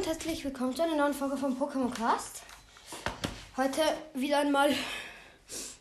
[0.00, 2.40] und herzlich willkommen zu einer neuen Folge vom Pokémon Cast.
[3.58, 3.82] Heute
[4.14, 4.74] wieder einmal,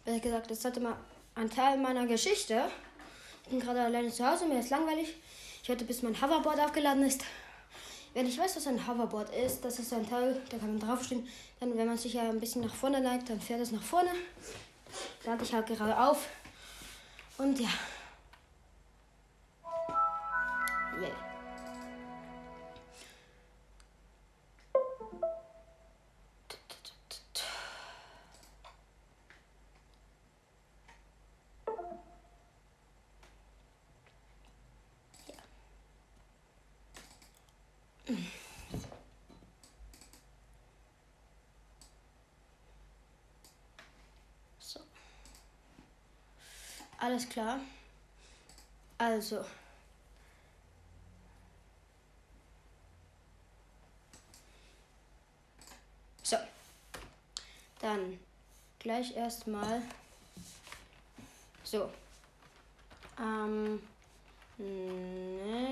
[0.04, 0.98] besser gesagt, das heute mal
[1.36, 2.66] ein Teil meiner Geschichte.
[3.44, 5.16] Ich bin gerade alleine zu Hause, mir ist langweilig.
[5.64, 7.24] Ich warte, bis mein Hoverboard aufgeladen ist.
[8.14, 11.26] Wenn ich weiß, was ein Hoverboard ist, das ist ein Teil, da kann man draufstehen.
[11.62, 14.10] Dann, wenn man sich ja ein bisschen nach vorne neigt, dann fährt es nach vorne.
[15.24, 16.28] Lade ich halt gerade auf.
[17.38, 17.70] Und ja.
[47.00, 47.60] Alles klar.
[48.98, 49.46] Also.
[56.24, 56.36] So.
[57.80, 58.20] Dann
[58.80, 59.82] gleich erstmal.
[61.64, 61.90] So.
[63.16, 63.82] Am
[64.58, 65.70] nächsten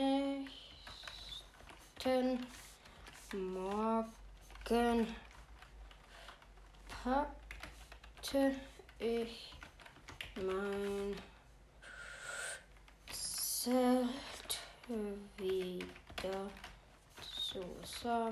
[3.54, 5.16] Morgen
[7.04, 8.56] packte
[9.00, 9.57] ich
[10.46, 11.16] mein
[13.10, 14.60] Zelt
[15.38, 16.50] wieder
[17.52, 18.30] zusammen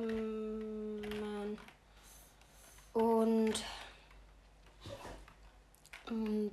[2.94, 3.64] und
[6.08, 6.52] und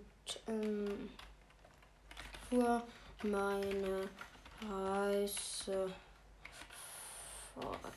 [0.48, 1.11] ähm,
[2.48, 2.83] fuhr
[3.23, 4.08] meine
[4.69, 5.92] Reise
[7.55, 7.92] fort.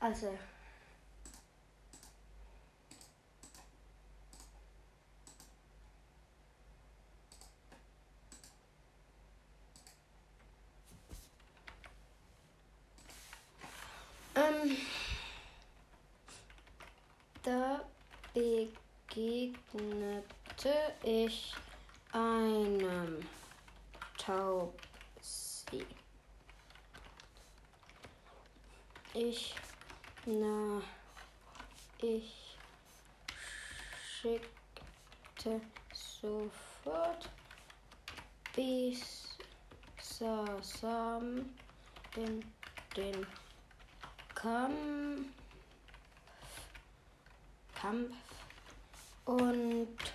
[0.00, 0.36] Also
[14.36, 14.76] Ähm,
[17.44, 17.84] da
[18.32, 19.14] begegnete
[21.04, 21.52] ich
[22.12, 23.20] einem
[24.16, 25.84] Taubsi.
[29.12, 29.54] Ich,
[30.24, 30.80] na,
[31.98, 32.56] ich
[34.20, 35.60] schickte
[35.92, 37.28] sofort
[38.56, 39.36] bis
[40.00, 41.44] Sasam
[42.16, 42.44] in
[42.96, 43.26] den
[44.34, 45.26] Kampf,
[47.74, 48.16] Kampf
[49.26, 50.13] und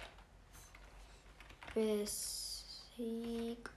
[1.79, 3.69] besiegte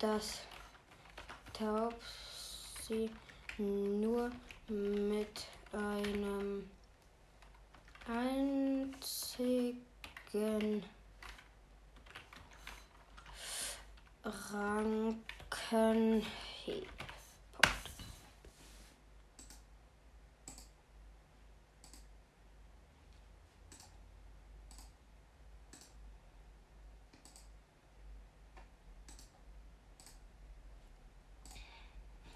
[0.00, 0.40] das
[1.52, 3.08] Taubsi
[3.56, 4.32] nur
[4.68, 6.68] mit einem
[8.08, 8.82] einzigen
[15.84, 16.97] Rankenhieb.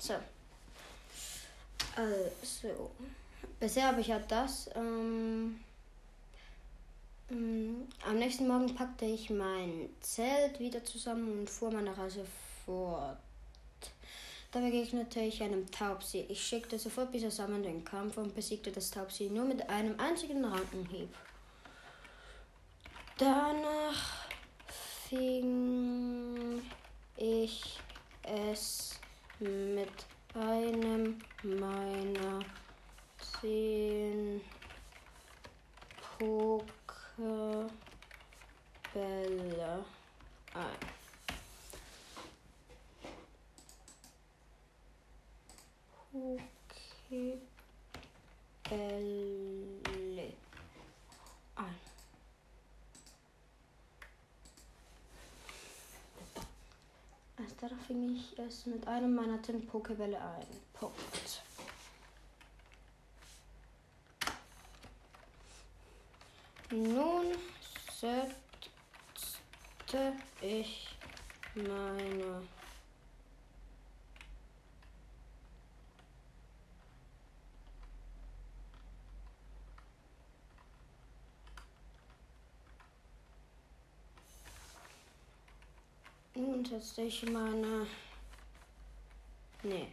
[0.03, 0.15] So.
[1.95, 2.91] Also.
[3.61, 4.69] Bisher habe ich ja das.
[4.75, 5.61] Ähm,
[7.31, 12.27] ähm, am nächsten Morgen packte ich mein Zelt wieder zusammen und fuhr meine Reise
[12.67, 13.17] fort.
[14.51, 16.27] Da begegnete ich einem Taubsi.
[16.29, 20.45] Ich schickte sofort bis zusammen den Kampf und besiegte das Taubsi nur mit einem einzigen
[20.45, 21.15] Rankenhieb.
[23.19, 24.27] Danach
[25.09, 26.61] fing
[27.17, 27.79] ich
[28.25, 28.99] es
[29.43, 32.45] mit einem meiner
[33.41, 34.41] zehn
[36.17, 37.71] Pokebälle
[40.55, 40.79] ein.
[46.13, 47.43] Pokebälle
[51.57, 51.93] ein.
[57.63, 60.47] Darauf fing ich es mit einem meiner zehn Pokebälle ein.
[60.73, 61.45] Punkt.
[66.73, 67.27] Nun
[68.01, 68.35] setzte
[70.41, 70.89] ich
[71.55, 72.43] meine
[86.73, 87.87] Setzte ich meine
[89.63, 89.89] Nee.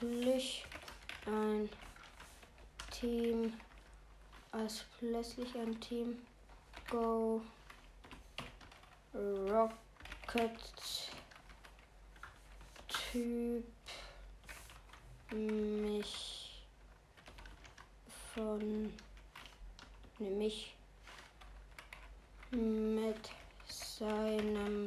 [0.03, 0.67] plötzlich
[1.27, 1.69] ein
[2.91, 3.53] Team
[4.51, 6.19] als plötzlich ein Team
[6.91, 7.41] Go
[9.15, 9.73] Rocket
[12.89, 13.65] Typ
[15.31, 16.65] mich
[18.35, 18.93] von
[20.19, 20.75] nämlich
[22.51, 23.31] mit
[23.69, 24.82] seinem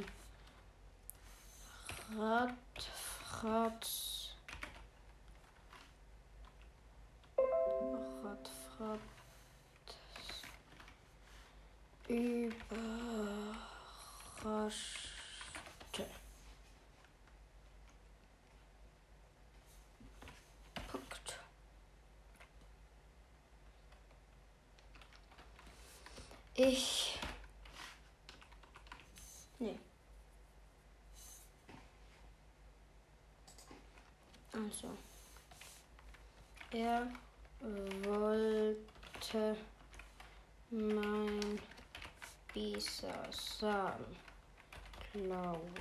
[26.58, 27.20] Ich.
[29.60, 29.78] Nee.
[34.54, 34.98] Also.
[36.72, 37.08] Er
[38.04, 39.58] wollte
[40.70, 41.60] mein
[42.54, 44.06] Bisasam
[45.12, 45.72] klauen.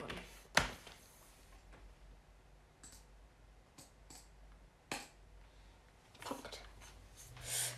[6.25, 6.61] Punkt.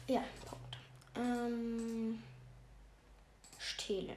[0.06, 0.76] Ja, Punkt.
[1.14, 2.22] Ähm,
[3.86, 4.16] stehlen.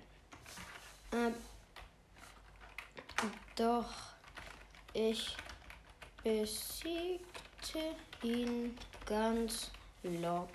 [1.11, 1.35] Ähm,
[3.55, 3.93] doch
[4.93, 5.35] ich
[6.23, 8.75] besiegte ihn
[9.05, 9.69] ganz
[10.01, 10.49] locker.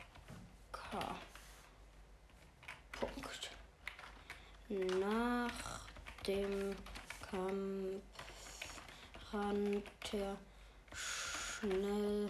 [2.93, 3.51] Punkt.
[4.69, 5.81] Nach
[6.27, 6.75] dem
[7.31, 8.03] Kampf
[9.33, 10.37] rannte
[10.93, 12.29] schnell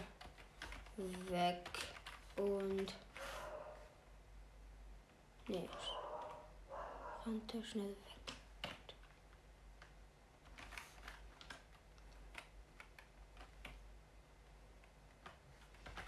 [1.30, 1.66] weg
[2.36, 2.94] und
[5.48, 5.68] nee,
[7.26, 8.34] rannte schnell weg.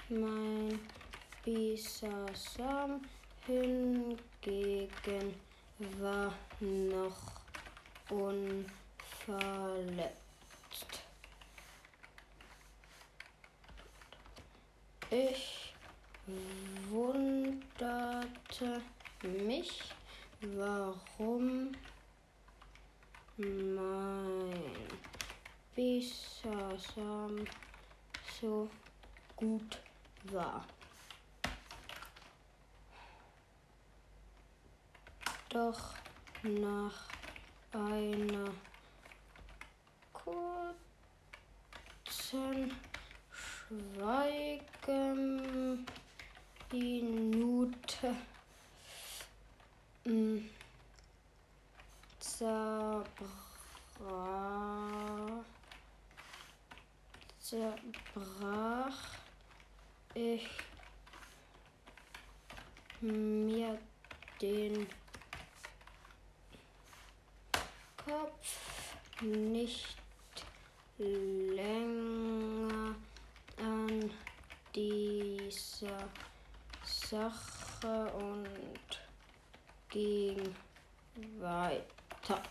[0.08, 0.78] Mein
[1.44, 3.00] Bisasam
[3.46, 5.34] hingegen
[6.00, 7.40] war noch
[8.10, 8.66] unverletzt.
[15.10, 15.74] Ich
[16.90, 18.82] wunderte
[19.22, 19.95] mich,
[20.40, 21.72] warum
[23.36, 24.52] mein
[25.74, 27.44] Bisasam
[28.40, 28.68] so
[29.34, 29.78] gut
[30.32, 30.64] war.
[35.48, 35.94] Doch
[36.42, 37.08] nach
[37.72, 38.52] einer
[40.12, 40.44] kurzen
[43.30, 44.36] Schweigeminute
[52.20, 53.06] zerbrach,
[57.40, 58.98] zerbrach
[60.14, 60.48] ich
[63.00, 63.78] mir
[64.40, 64.86] den
[68.04, 69.96] Kopf nicht
[70.98, 72.94] länger
[73.58, 74.10] an
[74.74, 76.08] dieser
[76.84, 79.05] Sache und
[79.96, 80.54] ging
[81.40, 82.42] weiter.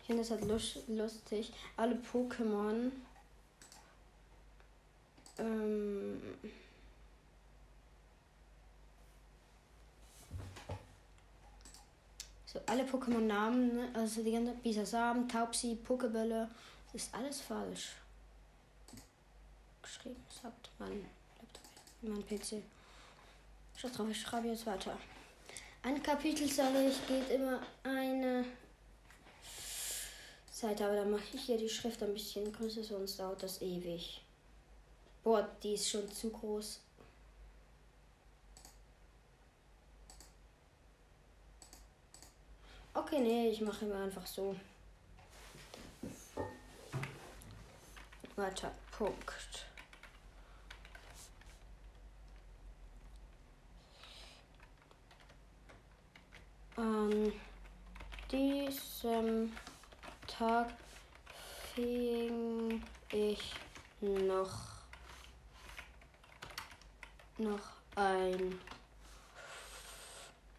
[0.00, 1.52] Ich finde es halt lustig.
[1.76, 2.90] Alle Pokémon.
[5.38, 6.07] Ähm,
[12.68, 13.88] alle Pokémon-Namen, ne?
[13.94, 16.48] also die ganzen Bisasam, Taubsi, Pokebälle,
[16.92, 17.92] das ist alles falsch.
[19.82, 21.04] Geschrieben, sagt mein
[21.40, 21.62] Laptop,
[22.02, 22.62] mein PC.
[23.76, 24.96] Schaut drauf, ich schreibe jetzt weiter.
[25.82, 28.44] Ein Kapitel, sage ich, geht immer eine
[30.50, 34.20] Seite, aber dann mache ich hier die Schrift ein bisschen größer, sonst dauert das ewig.
[35.22, 36.80] Boah, die ist schon zu groß.
[42.94, 44.54] Okay, nee, ich mache immer einfach so.
[48.36, 49.66] Weiter, Punkt.
[56.76, 57.32] An
[58.30, 59.52] diesem
[60.26, 60.68] Tag
[61.74, 63.54] fing ich
[64.00, 64.58] noch,
[67.38, 68.60] noch ein,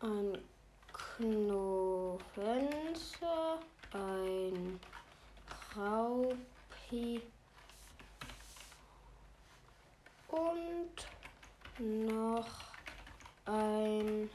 [0.02, 0.38] ein
[1.20, 2.24] Knofenster,
[3.92, 4.80] ein
[5.76, 7.22] Raupi
[10.30, 10.96] und
[11.78, 12.48] noch
[13.48, 14.30] ein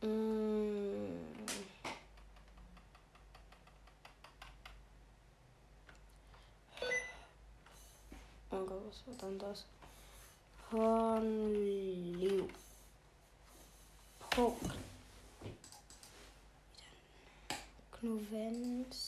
[0.00, 1.18] mm,
[8.50, 9.66] Oh Gott, was war dann das?
[10.72, 12.48] Hornliu.
[14.38, 14.70] Punkt.
[17.90, 19.02] Knovensa.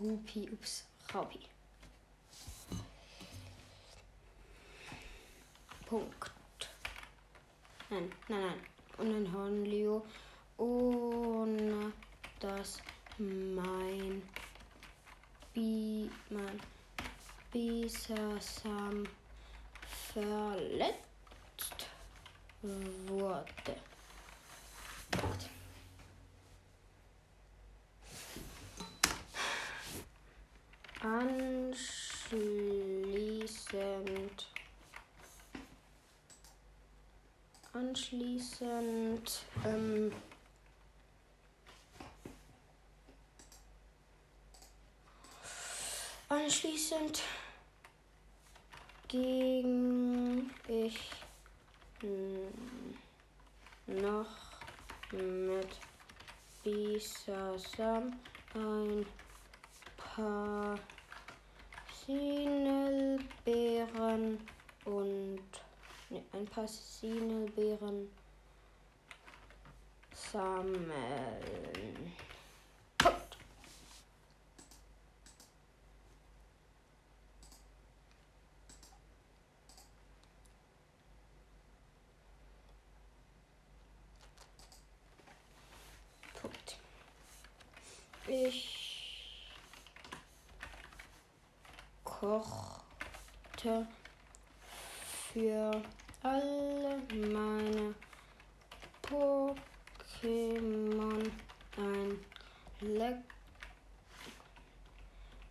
[0.00, 1.40] Rupi, ups, Raupi.
[5.84, 6.32] Punkt.
[7.90, 8.60] Nein, nein, nein.
[8.96, 10.06] Und ein Hornleo.
[10.56, 11.92] Ohne
[12.40, 12.78] dass
[13.18, 14.22] mein
[15.52, 16.58] Bi mein
[17.52, 19.06] Bisasam
[20.14, 21.13] verletzt
[23.06, 23.76] wurde.
[25.10, 25.50] Punkt.
[31.00, 32.14] Anschließend
[37.74, 40.12] anschließend ähm,
[46.28, 47.22] anschließend
[49.08, 50.98] ging ich
[53.86, 54.26] noch
[55.12, 55.78] mit
[56.62, 58.18] Bisasam
[58.54, 59.06] ein
[59.96, 60.78] paar
[62.06, 63.18] Sinelbeeren
[64.84, 65.40] und
[66.10, 68.10] ne, ein paar Sinelbeeren
[70.34, 72.12] sammeln.
[72.98, 73.36] Punkt.
[86.34, 86.78] Punkt.
[88.36, 89.46] Ich
[92.02, 93.86] kochte
[95.32, 95.80] für
[96.20, 96.98] alle
[97.30, 97.94] meine
[99.02, 99.54] Pokémon
[101.76, 102.18] ein
[102.80, 103.18] leck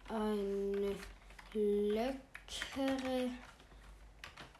[0.10, 0.98] eine
[1.54, 3.30] leckere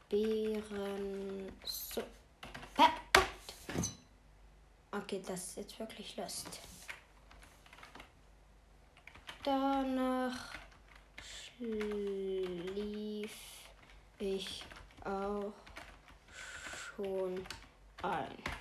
[0.08, 2.08] Beerensuppe.
[4.92, 6.62] Okay, das ist jetzt wirklich Lust.
[9.44, 10.54] Danach
[11.58, 13.32] schlief
[14.18, 14.64] ich
[15.04, 15.52] auch
[16.96, 17.46] schon
[18.02, 18.53] ein.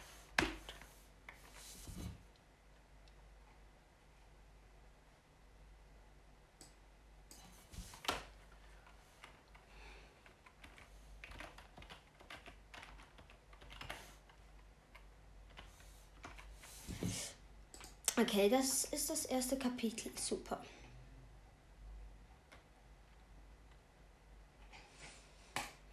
[18.22, 20.12] Okay, das ist das erste Kapitel.
[20.16, 20.60] Super.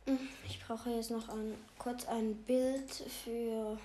[0.06, 3.80] Hm, Ich brauche jetzt noch ein, kurz ein Bild für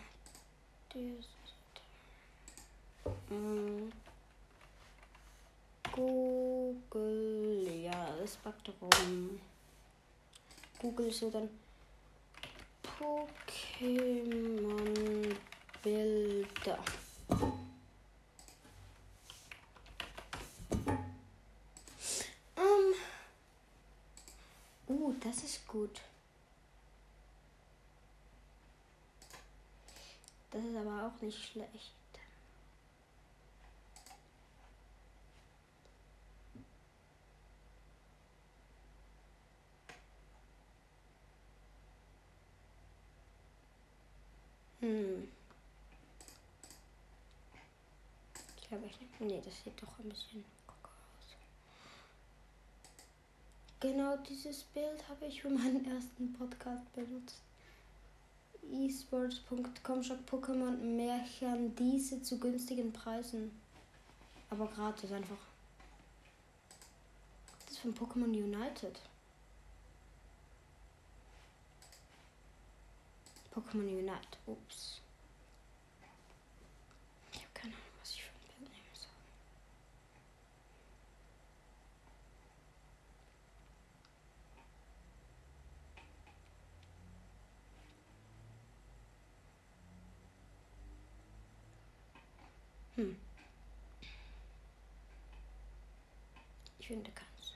[0.93, 1.81] diese Seite.
[3.29, 3.91] Hm.
[5.91, 9.41] Google, ja, das packt rum.
[10.81, 11.49] Google so dann
[13.01, 14.45] Pokémon
[15.83, 16.79] Bilder.
[25.21, 26.01] Das ist gut.
[30.51, 31.93] Das ist aber auch nicht schlecht.
[44.81, 45.29] Hm.
[48.57, 48.99] Ich glaube, ich.
[49.19, 50.45] Nee, das sieht doch ein bisschen
[53.85, 57.43] Genau dieses Bild habe ich für meinen ersten Podcast benutzt.
[58.73, 63.51] esports.com Shop Pokémon Märchen diese zu günstigen Preisen.
[64.49, 65.37] Aber gratis einfach.
[67.67, 68.99] Das ist von Pokémon United.
[73.55, 74.39] Pokémon Unite.
[74.47, 75.03] Ups.
[77.33, 79.11] Ich habe keine Ahnung, was ich für ein Bild nehmen soll.
[92.97, 93.17] Hm.
[96.79, 97.55] Ich finde keins.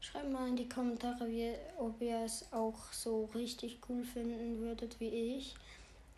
[0.00, 4.98] Schreibt mal in die Kommentare, wie, ob ihr es auch so richtig cool finden würdet
[5.00, 5.54] wie ich.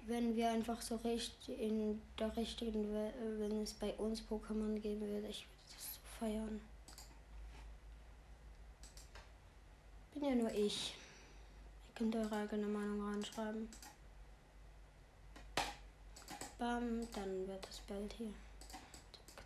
[0.06, 2.92] Wenn wir einfach so richtig in der richtigen,
[3.38, 6.60] wenn es bei uns Pokémon geben würde, ich würde das so feiern.
[10.14, 10.94] Bin ja nur ich.
[11.88, 13.68] Ihr könnt eure eigene Meinung reinschreiben.
[16.58, 18.32] Bam, dann wird das Bild hier.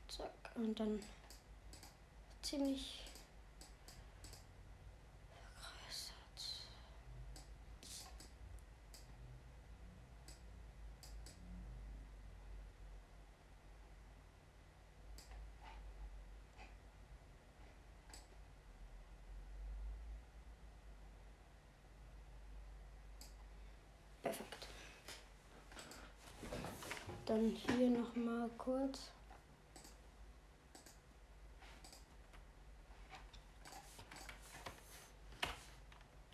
[0.09, 0.57] Zack, zack.
[0.57, 0.99] Und dann
[2.43, 3.01] ziemlich
[24.33, 24.67] Perfekt.
[27.27, 29.11] Dann hier noch mal kurz.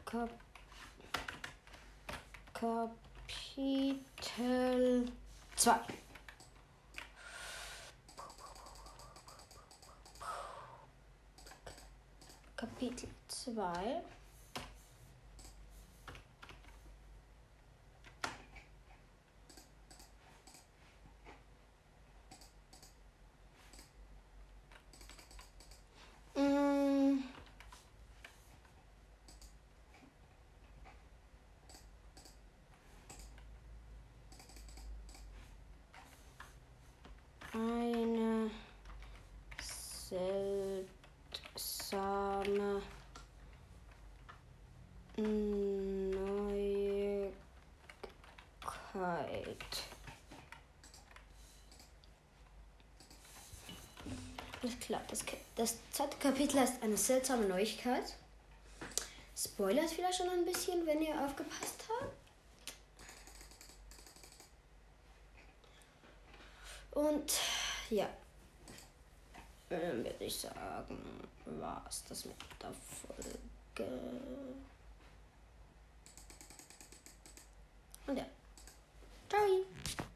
[0.05, 0.31] Kap
[2.55, 3.99] Kapitel
[5.57, 5.81] 2.
[12.57, 14.03] Kapitel 2.
[26.39, 27.19] Mm.
[37.53, 38.51] Eine
[39.61, 40.89] seltsame
[48.95, 49.57] Neuigkeit.
[54.63, 55.25] Alles klar, das,
[55.55, 58.17] das zweite Kapitel heißt eine seltsame Neuigkeit.
[59.37, 62.13] Spoilert vielleicht schon ein bisschen, wenn ihr aufgepasst habt.
[66.91, 67.33] Und
[67.91, 68.09] ja,
[69.69, 74.11] dann würde ich sagen, war es das mit der Folge.
[78.09, 78.27] Und ja,
[79.29, 80.08] 这儿